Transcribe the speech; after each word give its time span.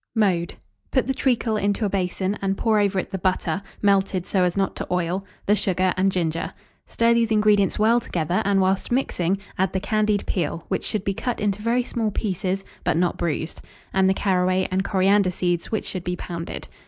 Mode. 0.15 0.55
Put 0.89 1.05
the 1.05 1.13
treacle 1.13 1.57
into 1.57 1.85
a 1.85 1.89
basin, 1.89 2.35
and 2.41 2.57
pour 2.57 2.79
over 2.79 2.97
it 2.97 3.11
the 3.11 3.19
butter, 3.19 3.61
melted 3.83 4.25
so 4.25 4.41
as 4.41 4.57
not 4.57 4.75
to 4.77 4.87
oil, 4.89 5.23
the 5.45 5.53
sugar, 5.55 5.93
and 5.95 6.11
ginger. 6.11 6.51
Stir 6.87 7.13
these 7.13 7.29
ingredients 7.29 7.77
well 7.77 7.99
together, 7.99 8.41
and 8.43 8.59
whilst 8.61 8.91
mixing, 8.91 9.37
add 9.59 9.73
the 9.73 9.79
candied 9.79 10.25
peel, 10.25 10.65
which 10.69 10.85
should 10.85 11.03
be 11.03 11.13
cut 11.13 11.39
into 11.39 11.61
very 11.61 11.83
small 11.83 12.09
pieces, 12.09 12.63
but 12.83 12.97
not 12.97 13.15
bruised, 13.15 13.61
and 13.93 14.09
the 14.09 14.15
caraway 14.15 14.67
and 14.71 14.83
coriander 14.83 15.29
seeds, 15.29 15.71
which 15.71 15.85
should 15.85 16.03
be 16.03 16.15
pounded. 16.15 16.67